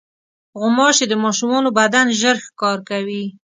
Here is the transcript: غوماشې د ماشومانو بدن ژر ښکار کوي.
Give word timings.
غوماشې 0.59 1.05
د 1.09 1.13
ماشومانو 1.23 1.69
بدن 1.79 2.07
ژر 2.19 2.35
ښکار 2.45 2.77
کوي. 2.89 3.25